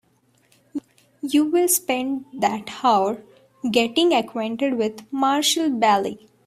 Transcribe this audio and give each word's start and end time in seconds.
You 1.21 1.45
will 1.45 1.67
spend 1.67 2.25
that 2.33 2.83
hour 2.83 3.21
getting 3.69 4.13
acquainted 4.13 4.73
with 4.73 5.01
Marshall 5.13 5.69
Bailey. 5.69 6.27